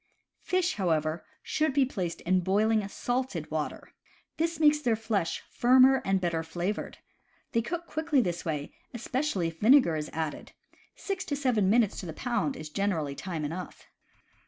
Fish, 0.41 0.77
however, 0.77 1.23
should 1.43 1.75
be 1.75 1.85
placed 1.85 2.21
in 2.21 2.39
boiling 2.39 2.87
salted 2.87 3.51
water. 3.51 3.93
This 4.37 4.59
makes 4.59 4.79
their 4.79 4.95
flesh 4.95 5.43
firmer 5.51 6.01
and 6.03 6.19
better 6.19 6.41
flavored. 6.41 6.97
They 7.51 7.61
cook 7.61 7.85
quickly 7.85 8.19
this 8.19 8.43
way, 8.43 8.73
especially 8.95 9.47
if 9.49 9.59
vinegar 9.59 9.95
is 9.95 10.09
added; 10.11 10.53
six 10.95 11.23
to 11.25 11.35
seven 11.35 11.69
minutes 11.69 11.99
to 11.99 12.07
the 12.07 12.13
pound 12.13 12.55
is 12.57 12.69
generally 12.69 13.13
time 13.13 13.45
enough. 13.45 13.85